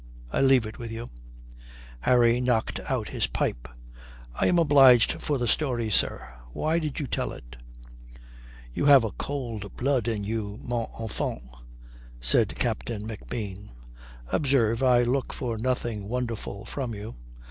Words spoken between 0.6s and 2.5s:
it with you." Harry